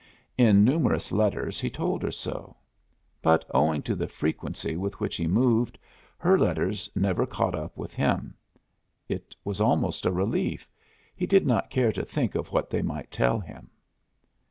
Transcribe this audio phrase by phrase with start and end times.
[0.35, 2.55] In numerous letters he told her so.
[3.21, 5.77] But, owing to the frequency with which he moved,
[6.17, 8.33] her letters never caught up with him.
[9.07, 10.67] It was almost a relief.
[11.15, 13.69] He did not care to think of what they might tell him.